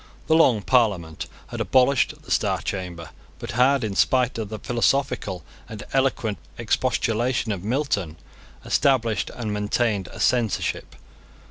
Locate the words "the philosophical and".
4.49-5.83